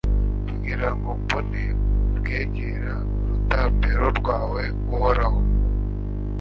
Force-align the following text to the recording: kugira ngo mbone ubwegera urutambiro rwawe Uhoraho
kugira 0.47 0.87
ngo 0.95 1.09
mbone 1.21 1.63
ubwegera 2.11 2.93
urutambiro 3.29 4.07
rwawe 4.19 4.63
Uhoraho 4.93 5.39